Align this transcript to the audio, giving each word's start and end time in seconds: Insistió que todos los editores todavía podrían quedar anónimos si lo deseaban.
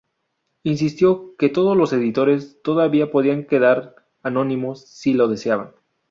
Insistió 0.63 1.35
que 1.37 1.49
todos 1.49 1.77
los 1.77 1.93
editores 1.93 2.59
todavía 2.63 3.11
podrían 3.11 3.45
quedar 3.45 4.07
anónimos 4.23 4.83
si 4.83 5.13
lo 5.13 5.27
deseaban. 5.27 5.73